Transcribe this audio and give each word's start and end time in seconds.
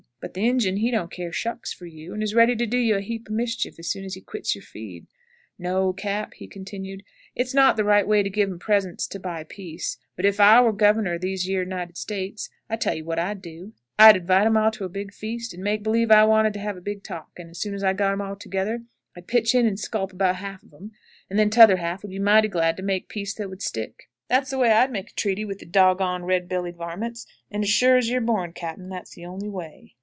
But 0.23 0.35
the 0.35 0.47
Injun 0.47 0.77
he 0.77 0.91
don't 0.91 1.09
care 1.09 1.31
shucks 1.31 1.73
for 1.73 1.87
you, 1.87 2.13
and 2.13 2.21
is 2.21 2.35
ready 2.35 2.55
to 2.55 2.67
do 2.67 2.77
you 2.77 2.95
a 2.95 3.01
heap 3.01 3.27
of 3.27 3.33
mischief 3.33 3.79
as 3.79 3.87
soon 3.89 4.05
as 4.05 4.13
he 4.13 4.21
quits 4.21 4.53
your 4.53 4.61
feed. 4.61 5.07
No, 5.57 5.93
Cap.," 5.93 6.35
he 6.35 6.45
continued, 6.45 7.01
"it's 7.33 7.55
not 7.55 7.75
the 7.75 7.83
right 7.83 8.07
way 8.07 8.21
to 8.21 8.29
give 8.29 8.51
um 8.51 8.59
presents 8.59 9.07
to 9.07 9.19
buy 9.19 9.43
peace; 9.43 9.97
but 10.15 10.23
ef 10.23 10.39
I 10.39 10.61
war 10.61 10.73
governor 10.73 11.15
of 11.15 11.21
these 11.21 11.47
yeer 11.47 11.63
United 11.63 11.97
States, 11.97 12.51
I'll 12.69 12.77
tell 12.77 12.93
you 12.93 13.03
what 13.03 13.17
I'd 13.17 13.41
do. 13.41 13.73
I'd 13.97 14.15
invite 14.15 14.45
um 14.45 14.57
all 14.57 14.69
to 14.69 14.85
a 14.85 14.89
big 14.89 15.11
feast, 15.11 15.55
and 15.55 15.63
make 15.63 15.81
b'lieve 15.81 16.11
I 16.11 16.23
wanted 16.25 16.53
to 16.53 16.59
have 16.59 16.77
a 16.77 16.81
big 16.81 17.01
talk; 17.01 17.31
and 17.37 17.49
as 17.49 17.59
soon 17.59 17.73
as 17.73 17.83
I 17.83 17.93
got 17.93 18.13
um 18.13 18.21
all 18.21 18.35
together, 18.35 18.83
I'd 19.15 19.25
pitch 19.25 19.55
in 19.55 19.65
and 19.65 19.79
sculp 19.79 20.13
about 20.13 20.35
half 20.35 20.61
of 20.61 20.71
um, 20.71 20.91
and 21.31 21.39
then 21.39 21.49
t'other 21.49 21.77
half 21.77 22.03
would 22.03 22.11
be 22.11 22.19
mighty 22.19 22.47
glad 22.47 22.77
to 22.77 22.83
make 22.83 23.05
a 23.05 23.07
peace 23.07 23.33
that 23.33 23.49
would 23.49 23.63
stick. 23.63 24.07
That's 24.27 24.51
the 24.51 24.59
way 24.59 24.69
I'd 24.69 24.91
make 24.91 25.09
a 25.09 25.13
treaty 25.15 25.45
with 25.45 25.57
the 25.57 25.65
dog'ond, 25.65 26.27
red 26.27 26.47
bellied 26.47 26.75
varmints; 26.77 27.25
and 27.49 27.63
as 27.63 27.71
sure 27.71 27.97
as 27.97 28.11
you're 28.11 28.21
born, 28.21 28.53
Cap., 28.53 28.75
that's 28.79 29.15
the 29.15 29.25
only 29.25 29.49
way." 29.49 29.95